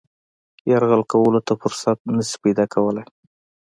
یرغل 0.71 1.01
کولو 1.11 1.39
ته 1.47 1.53
فرصت 1.61 1.97
نه 2.15 2.21
شي 2.29 2.35
پیدا 2.43 2.65
کولای. 2.73 3.05